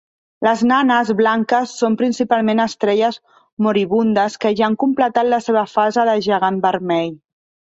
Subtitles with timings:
[0.45, 3.19] Les nanes blanques són principalment estrelles
[3.67, 7.15] moribundes que ja han completat la seva fase de gegant vermell.